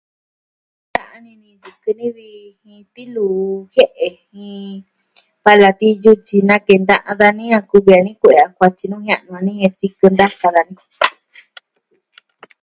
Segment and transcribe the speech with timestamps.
[0.93, 2.27] Ta'an ini ni sikɨ ni vi
[2.63, 4.71] jin tiluu jie'e jin
[5.43, 10.05] palatiyu tyi nakenta'an dani a kuvi dani kue'e a kuatyi nuu jia'nu dani jen sikɨ
[10.11, 10.75] ntaka dani